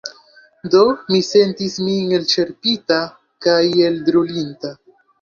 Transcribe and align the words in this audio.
Do 0.75 0.79
mi 1.11 1.19
sentis 1.27 1.77
min 1.91 2.17
elĉerpita 2.21 3.01
kaj 3.49 3.63
elbrulinta. 3.93 4.79